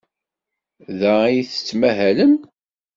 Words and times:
Da 0.99 1.13
ay 1.25 1.37
tettmahalem? 1.43 2.35